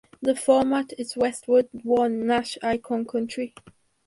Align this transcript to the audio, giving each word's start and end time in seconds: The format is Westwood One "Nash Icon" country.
The 0.19 0.33
format 0.35 0.93
is 0.97 1.15
Westwood 1.15 1.69
One 1.73 2.25
"Nash 2.25 2.57
Icon" 2.63 3.05
country. 3.05 3.53